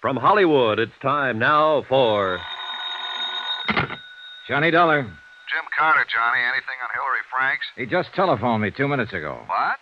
[0.00, 2.38] From Hollywood, it's time now for.
[4.46, 5.02] Johnny Dollar.
[5.02, 6.38] Jim Carter, Johnny.
[6.38, 7.66] Anything on Hillary Franks?
[7.74, 9.42] He just telephoned me two minutes ago.
[9.46, 9.76] What?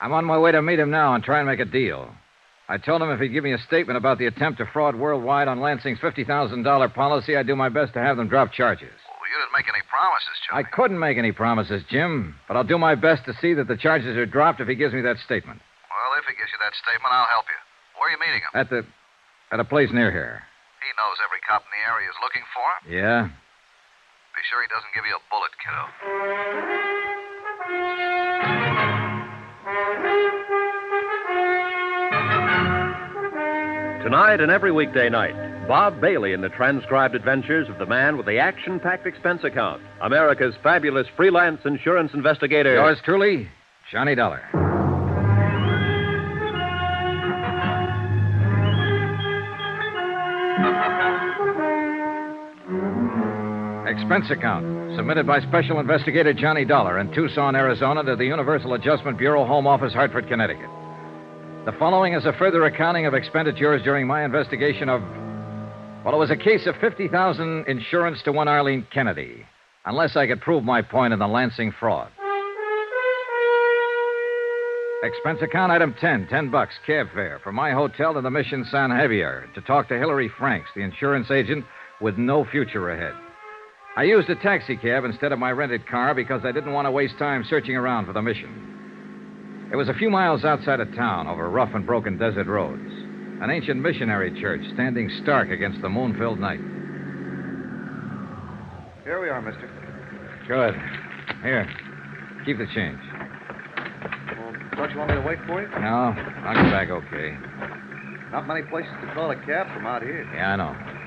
[0.00, 2.08] I'm on my way to meet him now and try and make a deal.
[2.68, 5.48] I told him if he'd give me a statement about the attempt to fraud worldwide
[5.48, 8.88] on Lansing's $50,000 policy, I'd do my best to have them drop charges.
[8.88, 10.64] Well, you didn't make any promises, Johnny.
[10.64, 13.76] I couldn't make any promises, Jim, but I'll do my best to see that the
[13.76, 15.60] charges are dropped if he gives me that statement.
[15.92, 17.60] Well, if he gives you that statement, I'll help you.
[18.00, 18.52] Where are you meeting him?
[18.54, 18.84] At the
[19.50, 20.42] at a place near here.
[20.80, 22.80] He knows every cop in the area is looking for him.
[22.92, 23.28] Yeah?
[24.34, 25.84] Be sure he doesn't give you a bullet, kiddo.
[34.04, 35.34] Tonight and every weekday night,
[35.66, 39.82] Bob Bailey in the transcribed adventures of the man with the action packed expense account,
[40.00, 42.74] America's fabulous freelance insurance investigator.
[42.74, 43.48] Yours truly,
[43.90, 44.67] Johnny Dollar.
[53.98, 59.18] Expense account submitted by Special Investigator Johnny Dollar in Tucson, Arizona to the Universal Adjustment
[59.18, 60.70] Bureau, Home Office, Hartford, Connecticut.
[61.66, 65.02] The following is a further accounting of expenditures during my investigation of.
[66.04, 69.44] Well, it was a case of 50000 insurance to one Arlene Kennedy,
[69.84, 72.08] unless I could prove my point in the Lansing fraud.
[75.02, 78.90] Expense account item 10, 10 bucks, cab fare from my hotel to the Mission San
[78.96, 81.64] Xavier to talk to Hillary Franks, the insurance agent
[82.00, 83.14] with no future ahead.
[83.98, 86.92] I used a taxi cab instead of my rented car because I didn't want to
[86.92, 89.68] waste time searching around for the mission.
[89.72, 92.92] It was a few miles outside of town over rough and broken desert roads.
[93.42, 96.60] An ancient missionary church standing stark against the moon filled night.
[99.02, 99.68] Here we are, mister.
[100.46, 100.74] Good.
[101.42, 101.68] Here.
[102.46, 103.00] Keep the change.
[104.38, 105.68] Well, don't you want me to wait for you?
[105.70, 106.14] No,
[106.46, 107.36] I'll get back okay.
[108.30, 110.22] Not many places to call a cab from out here.
[110.36, 110.97] Yeah, I know.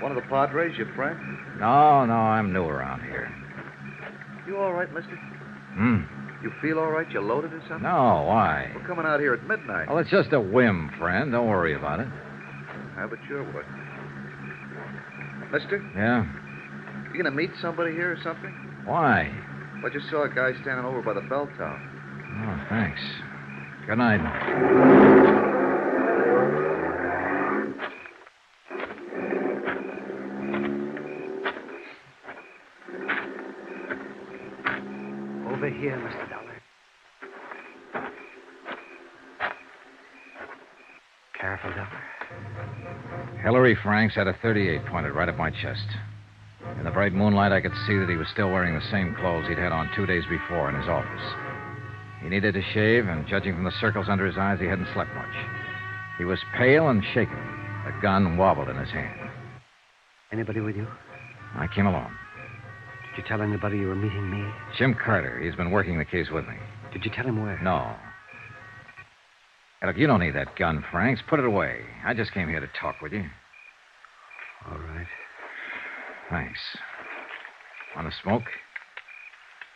[0.00, 1.18] One of the Padres, your friend?
[1.58, 3.32] No, no, I'm new around here.
[4.46, 5.16] You all right, mister?
[5.74, 6.02] Hmm.
[6.42, 7.10] You feel all right?
[7.10, 7.82] You loaded or something?
[7.82, 8.70] No, why?
[8.74, 9.88] We're coming out here at midnight.
[9.88, 11.32] Well, it's just a whim, friend.
[11.32, 12.06] Don't worry about it.
[12.98, 13.64] I bet sure would.
[15.52, 16.24] Mister, Yeah?
[17.12, 18.52] you gonna meet somebody here or something?
[18.84, 19.32] Why?
[19.84, 21.80] I just saw a guy standing over by the bell tower.
[22.38, 23.00] Oh, thanks.
[23.86, 24.20] Good night.
[35.48, 36.28] Over here, Mr.
[36.28, 36.62] Dollar.
[41.46, 41.70] Careful.
[43.40, 45.86] Hillary Franks had a 38 pointed right at my chest.
[46.76, 49.46] In the bright moonlight, I could see that he was still wearing the same clothes
[49.46, 51.22] he'd had on two days before in his office.
[52.20, 55.14] He needed to shave, and judging from the circles under his eyes, he hadn't slept
[55.14, 55.36] much.
[56.18, 57.38] He was pale and shaken.
[57.84, 59.30] The gun wobbled in his hand.
[60.32, 60.88] Anybody with you?
[61.54, 62.10] I came along.
[63.14, 64.50] Did you tell anybody you were meeting me?
[64.76, 65.38] Jim Carter.
[65.38, 66.56] He's been working the case with me.
[66.92, 67.60] Did you tell him where?
[67.62, 67.94] No.
[69.80, 71.22] Hey, look, you don't need that gun, Franks.
[71.28, 71.80] Put it away.
[72.04, 73.24] I just came here to talk with you.
[74.70, 75.06] All right.
[76.30, 76.58] Thanks.
[77.94, 78.44] Want to smoke?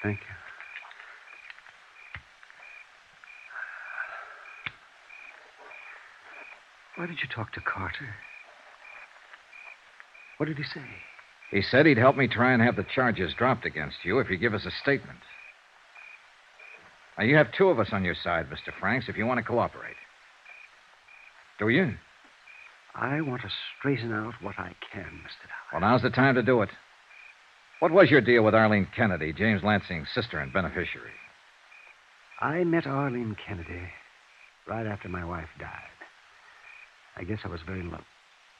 [0.02, 0.34] Thank you.
[6.96, 8.14] Why did you talk to Carter?
[10.38, 10.84] What did he say?
[11.50, 14.36] He said he'd help me try and have the charges dropped against you if you
[14.36, 15.18] give us a statement.
[17.20, 18.72] Now, you have two of us on your side, Mr.
[18.80, 19.96] Franks, if you want to cooperate.
[21.58, 21.94] Do you?
[22.94, 25.44] I want to straighten out what I can, Mr.
[25.44, 25.70] Dollar.
[25.70, 26.70] Well, now's the time to do it.
[27.80, 31.10] What was your deal with Arlene Kennedy, James Lansing's sister and beneficiary?
[32.40, 33.90] I met Arlene Kennedy
[34.66, 35.68] right after my wife died.
[37.18, 38.00] I guess I was very love.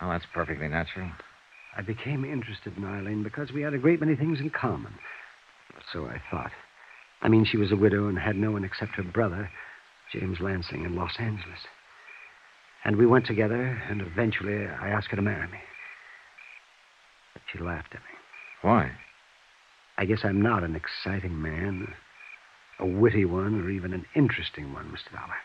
[0.03, 1.11] Oh, that's perfectly natural.
[1.79, 4.93] I became interested in Arlene because we had a great many things in common.
[5.95, 6.53] So I thought.
[7.23, 9.51] I mean, she was a widow and had no one except her brother,
[10.13, 11.61] James Lansing, in Los Angeles.
[12.85, 15.59] And we went together, and eventually I asked her to marry me.
[17.35, 18.17] But she laughed at me.
[18.63, 18.93] Why?
[19.99, 21.95] I guess I'm not an exciting man,
[22.79, 25.13] a witty one, or even an interesting one, Mr.
[25.13, 25.37] Dollar.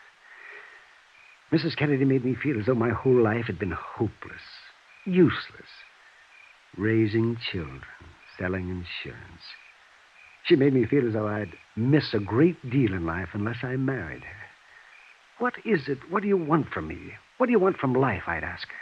[1.52, 1.76] Mrs.
[1.76, 4.42] Kennedy made me feel as though my whole life had been hopeless,
[5.04, 5.68] useless.
[6.76, 7.82] Raising children,
[8.38, 9.42] selling insurance.
[10.46, 13.76] She made me feel as though I'd miss a great deal in life unless I
[13.76, 14.46] married her.
[15.38, 15.98] What is it?
[16.08, 17.12] What do you want from me?
[17.38, 18.22] What do you want from life?
[18.26, 18.74] I'd ask her.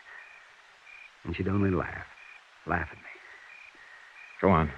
[1.25, 2.05] And she'd only laugh,
[2.67, 3.03] laugh at me.
[4.43, 4.71] Go on.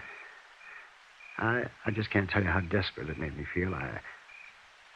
[1.38, 3.74] I, I just can't tell you how desperate it made me feel.
[3.74, 4.00] I,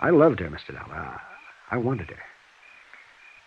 [0.00, 0.72] I loved her, Mr.
[0.72, 0.94] Dollar.
[0.94, 1.20] I,
[1.72, 2.22] I wanted her.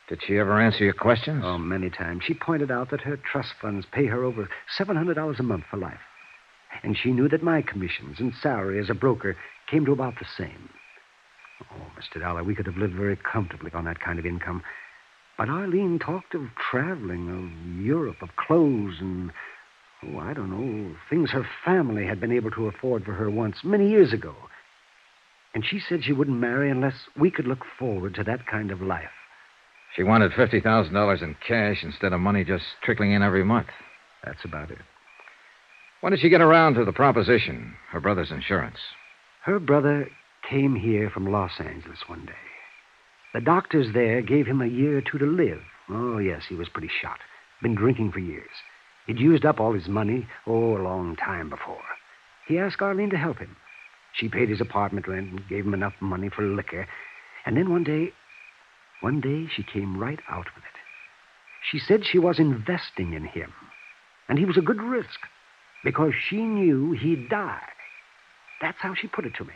[0.10, 1.44] Did she ever answer your questions?
[1.46, 2.24] Oh, many times.
[2.26, 6.00] She pointed out that her trust funds pay her over $700 a month for life.
[6.82, 9.38] And she knew that my commissions and salary as a broker
[9.70, 10.70] came to about the same.
[11.72, 12.20] Oh, Mr.
[12.20, 14.64] Dollar, we could have lived very comfortably on that kind of income.
[15.38, 16.42] But Arlene talked of
[16.72, 19.32] traveling, of Europe, of clothes, and,
[20.04, 23.58] oh, I don't know, things her family had been able to afford for her once,
[23.64, 24.36] many years ago.
[25.54, 28.82] And she said she wouldn't marry unless we could look forward to that kind of
[28.82, 29.04] life.
[29.96, 33.68] She wanted $50,000 in cash instead of money just trickling in every month.
[34.24, 34.80] That's about it.
[36.04, 38.76] When did she get around to the proposition, her brother's insurance?
[39.44, 40.10] Her brother
[40.50, 42.34] came here from Los Angeles one day.
[43.34, 45.62] The doctors there gave him a year or two to live.
[45.88, 47.20] Oh, yes, he was pretty shot.
[47.62, 48.50] Been drinking for years.
[49.08, 51.86] He'd used up all his money, oh, a long time before.
[52.50, 53.56] He asked Arlene to help him.
[54.12, 56.86] She paid his apartment rent and gave him enough money for liquor.
[57.46, 58.12] And then one day,
[59.00, 60.80] one day she came right out with it.
[61.72, 63.54] She said she was investing in him.
[64.28, 65.22] And he was a good risk
[65.84, 67.62] because she knew he'd die.
[68.62, 69.54] That's how she put it to me.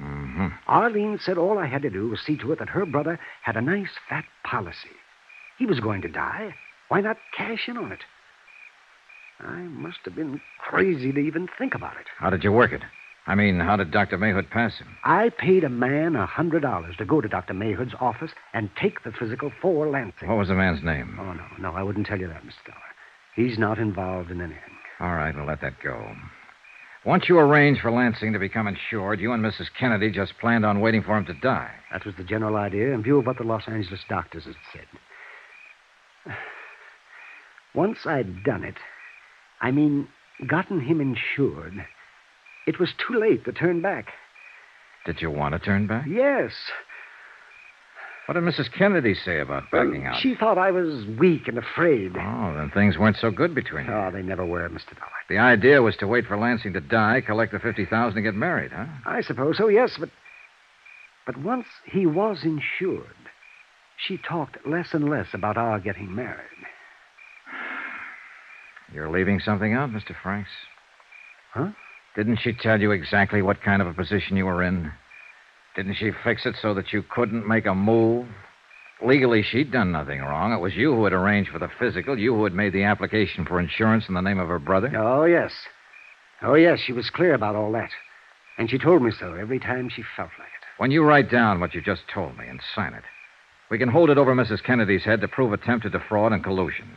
[0.00, 0.48] Mm-hmm.
[0.68, 3.56] Arlene said all I had to do was see to it that her brother had
[3.56, 4.96] a nice fat policy.
[5.58, 6.54] He was going to die.
[6.88, 8.00] Why not cash in on it?
[9.40, 12.06] I must have been crazy to even think about it.
[12.18, 12.82] How did you work it?
[13.26, 14.16] I mean, how did Dr.
[14.18, 14.86] Mayhood pass him?
[15.02, 17.54] I paid a man a hundred dollars to go to Dr.
[17.54, 20.28] Mayhood's office and take the physical for Lansing.
[20.28, 21.18] What was the man's name?
[21.20, 22.66] Oh, no, no, I wouldn't tell you that, Mr.
[22.66, 22.78] Dollar.
[23.34, 24.75] He's not involved in anything.
[25.00, 26.14] All right, we'll let that go.
[27.04, 29.66] Once you arranged for Lansing to become insured, you and Mrs.
[29.78, 31.70] Kennedy just planned on waiting for him to die.
[31.92, 34.86] That was the general idea in view of what the Los Angeles doctors had said.
[37.74, 38.76] Once I'd done it,
[39.60, 40.08] I mean,
[40.46, 41.74] gotten him insured,
[42.66, 44.06] it was too late to turn back.
[45.04, 46.06] Did you want to turn back?
[46.08, 46.52] Yes.
[48.26, 48.72] What did Mrs.
[48.72, 50.20] Kennedy say about backing out?
[50.20, 52.16] She thought I was weak and afraid.
[52.16, 53.94] Oh, then things weren't so good between oh, you.
[53.94, 54.96] Oh, they never were, Mr.
[54.98, 55.12] Dollar.
[55.28, 58.72] The idea was to wait for Lansing to die, collect the 50000 and get married,
[58.72, 58.86] huh?
[59.04, 60.10] I suppose so, yes, but.
[61.24, 63.06] But once he was insured,
[63.96, 66.38] she talked less and less about our getting married.
[68.92, 70.14] You're leaving something out, Mr.
[70.20, 70.50] Franks.
[71.52, 71.70] Huh?
[72.14, 74.92] Didn't she tell you exactly what kind of a position you were in?
[75.76, 78.26] Didn't she fix it so that you couldn't make a move?
[79.04, 80.52] Legally, she'd done nothing wrong.
[80.52, 83.44] It was you who had arranged for the physical, you who had made the application
[83.44, 84.90] for insurance in the name of her brother.
[84.96, 85.52] Oh, yes.
[86.42, 87.90] Oh, yes, she was clear about all that.
[88.56, 90.66] And she told me so every time she felt like it.
[90.78, 93.04] When you write down what you just told me and sign it,
[93.70, 94.62] we can hold it over Mrs.
[94.62, 96.88] Kennedy's head to prove attempted defraud and collusion.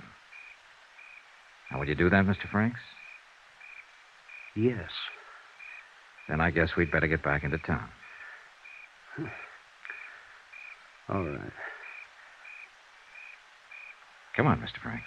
[1.70, 2.50] Now, will you do that, Mr.
[2.50, 2.80] Franks?
[4.56, 4.90] Yes.
[6.30, 7.90] Then I guess we'd better get back into town.
[11.10, 11.52] All right.
[14.36, 14.82] Come on, Mr.
[14.82, 15.06] Franks.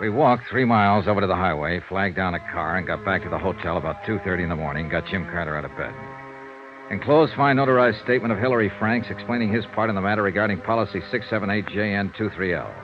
[0.00, 3.22] We walked three miles over to the highway, flagged down a car, and got back
[3.22, 5.94] to the hotel about 2.30 in the morning, got Jim Carter out of bed.
[6.90, 11.00] Enclosed fine notarized statement of Hillary Franks explaining his part in the matter regarding policy
[11.12, 12.74] 678JN23L.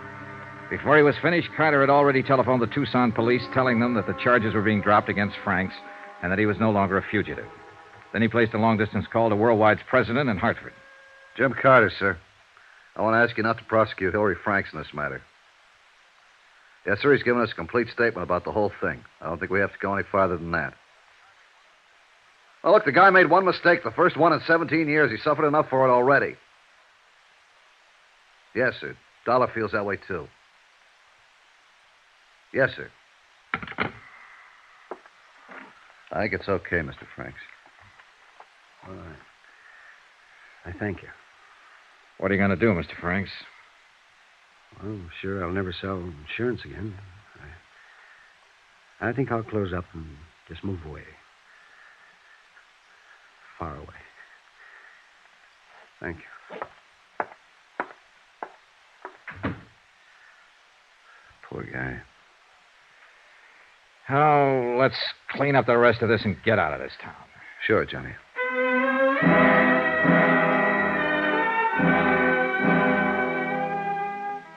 [0.70, 4.16] Before he was finished, Carter had already telephoned the Tucson police, telling them that the
[4.22, 5.74] charges were being dropped against Franks
[6.22, 7.46] and that he was no longer a fugitive.
[8.12, 10.72] Then he placed a long distance call to Worldwide's president in Hartford.
[11.36, 12.18] Jim Carter, sir.
[12.96, 15.22] I want to ask you not to prosecute Hillary Franks in this matter.
[16.86, 19.04] Yes, sir, he's given us a complete statement about the whole thing.
[19.20, 20.74] I don't think we have to go any farther than that.
[22.64, 25.10] Well, look, the guy made one mistake, the first one in 17 years.
[25.10, 26.34] He suffered enough for it already.
[28.54, 28.96] Yes, sir.
[29.24, 30.26] Dollar feels that way, too.
[32.52, 32.90] Yes, sir.
[36.10, 37.06] I think it's okay, Mr.
[37.14, 37.38] Franks.
[38.86, 39.16] All right.
[40.64, 41.08] I thank you.
[42.18, 42.98] What are you going to do, Mr.
[43.00, 43.30] Franks?
[44.82, 45.96] Well, sure, I'll never sell
[46.28, 46.94] insurance again.
[49.00, 50.06] I, I think I'll close up and
[50.48, 51.02] just move away.
[53.58, 53.86] Far away.
[56.00, 56.22] Thank you.
[61.48, 62.00] Poor guy.
[64.10, 64.96] Oh, let's
[65.30, 67.14] clean up the rest of this and get out of this town.
[67.66, 68.12] Sure, Johnny.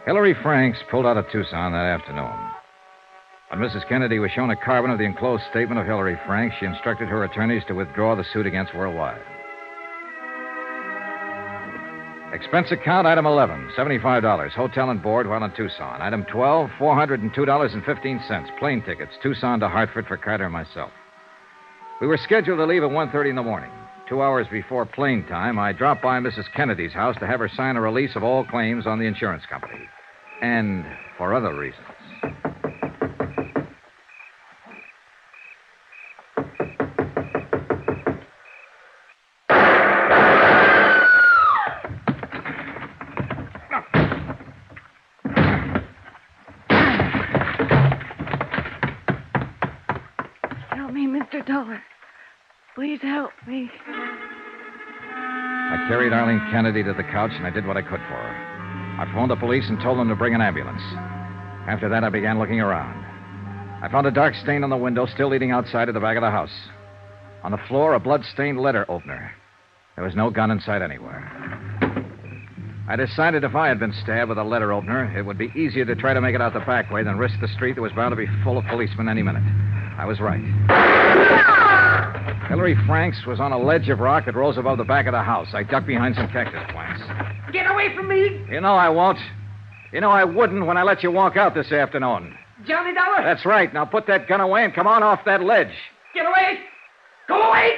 [0.05, 2.31] Hillary Franks pulled out of Tucson that afternoon.
[3.50, 3.88] When Mrs.
[3.89, 7.25] Kennedy was shown a carbon of the enclosed statement of Hillary Franks, she instructed her
[7.25, 9.22] attorneys to withdraw the suit against Worldwide.
[12.33, 14.51] Expense account, item 11, $75.
[14.51, 16.01] Hotel and board while in Tucson.
[16.01, 18.57] Item 12, $402.15.
[18.57, 20.91] Plane tickets, Tucson to Hartford for Carter and myself.
[22.00, 23.69] We were scheduled to leave at 1.30 in the morning.
[24.07, 26.45] two hours before plane time, I dropped by Mrs.
[26.55, 29.88] Kennedy's house to have her sign a release of all claims on the insurance company.
[30.41, 30.85] And
[31.17, 31.85] for other reasons.
[55.72, 58.51] I carried Arlene Kennedy to the couch, and I did what I could for her.
[59.00, 60.82] I phoned the police and told them to bring an ambulance.
[61.66, 63.00] After that, I began looking around.
[63.82, 66.24] I found a dark stain on the window still leading outside of the back of
[66.24, 66.51] the house.
[67.44, 69.32] On the floor, a blood-stained letter opener.
[69.96, 71.24] There was no gun inside anywhere.
[72.90, 75.86] I decided if I had been stabbed with a letter opener, it would be easier
[75.86, 77.94] to try to make it out the back way than risk the street that was
[77.94, 79.44] bound to be full of policemen any minute.
[79.98, 81.30] I was right.
[82.48, 85.21] Hillary Franks was on a ledge of rock that rose above the back of the
[85.21, 85.48] house.
[85.53, 87.01] I ducked behind some cactus plants.
[87.51, 88.45] Get away from me!
[88.50, 89.19] You know I won't.
[89.93, 92.36] You know I wouldn't when I let you walk out this afternoon.
[92.65, 93.24] Johnny Dollar!
[93.24, 93.74] That's right.
[93.74, 95.74] Now put that gun away and come on off that ledge.
[96.13, 96.60] Get away!
[97.27, 97.75] Go away!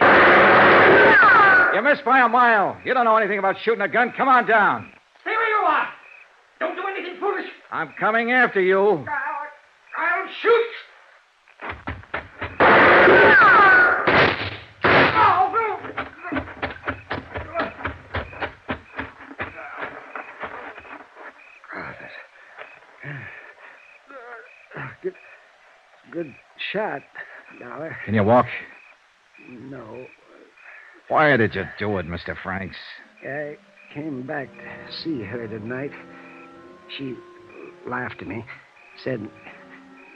[1.73, 2.77] You missed by a mile.
[2.85, 4.13] You don't know anything about shooting a gun.
[4.15, 4.91] Come on down.
[5.21, 5.87] Stay where you are!
[6.59, 7.47] Don't do anything foolish!
[7.71, 8.79] I'm coming after you.
[8.79, 9.05] I'll,
[9.97, 10.72] I'll shoot!
[26.73, 27.03] Shot,
[27.59, 27.95] Dollar.
[28.05, 28.47] Can you walk?
[29.47, 30.05] No,
[31.07, 32.35] Why did you do it, Mr.
[32.41, 32.77] Franks?
[33.27, 33.57] I
[33.93, 35.91] came back to see her tonight.
[36.97, 37.15] She
[37.87, 38.43] laughed at me,
[39.03, 39.29] said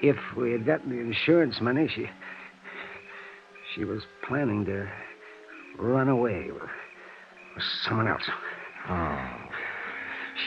[0.02, 2.08] if we had gotten the insurance money, she
[3.76, 4.88] she was planning to
[5.78, 8.24] run away with, with someone else.
[8.90, 9.30] Oh.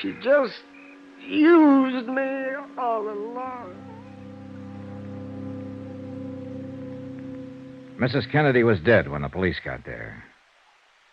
[0.00, 0.55] She just
[1.21, 4.00] used me all along.
[8.00, 8.30] Mrs.
[8.33, 10.25] Kennedy was dead when the police got there.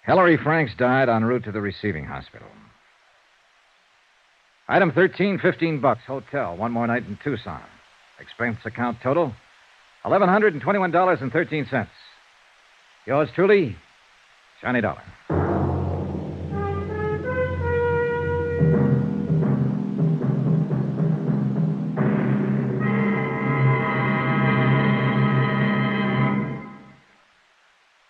[0.06, 2.48] Hillary Franks died en route to the receiving hospital.
[4.70, 7.62] Item 13, 15 bucks, hotel, one more night in Tucson.
[8.22, 9.34] Expense account total,
[10.06, 11.88] $1,121.13.
[13.06, 13.76] Yours truly,
[14.62, 15.04] Johnny Dollar.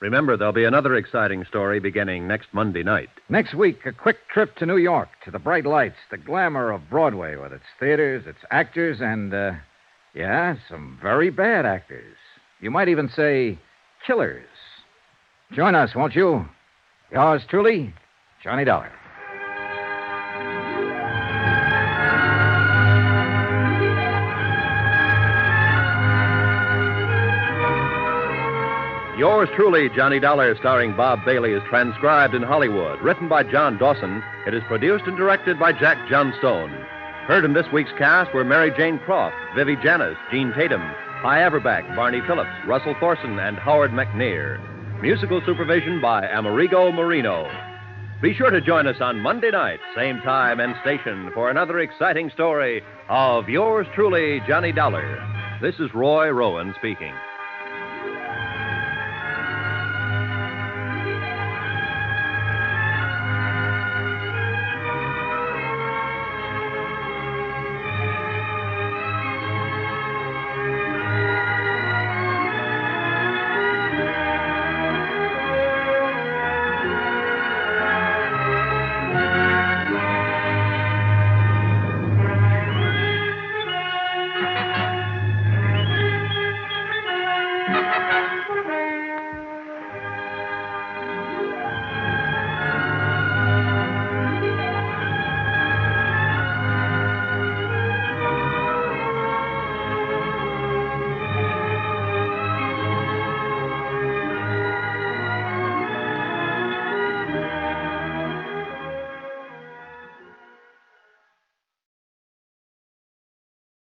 [0.07, 3.09] Remember, there'll be another exciting story beginning next Monday night.
[3.27, 6.89] Next week, a quick trip to New York, to the bright lights, the glamour of
[6.89, 9.51] Broadway with its theaters, its actors, and, uh,
[10.13, 12.15] yeah, some very bad actors.
[12.61, 13.59] You might even say
[14.05, 14.47] killers.
[15.51, 16.47] Join us, won't you?
[17.11, 17.93] Yours truly,
[18.41, 18.93] Johnny Dollar.
[29.17, 33.01] Yours truly, Johnny Dollar, starring Bob Bailey, is transcribed in Hollywood.
[33.01, 36.69] Written by John Dawson, it is produced and directed by Jack Johnstone.
[37.25, 40.81] Heard in this week's cast were Mary Jane Croft, Vivi Janis, Jean Tatum,
[41.23, 44.61] Hy Averback, Barney Phillips, Russell Thorson, and Howard McNear.
[45.01, 47.49] Musical supervision by Amerigo Marino.
[48.21, 52.29] Be sure to join us on Monday night, same time and station, for another exciting
[52.35, 55.57] story of yours truly, Johnny Dollar.
[55.59, 57.13] This is Roy Rowan speaking.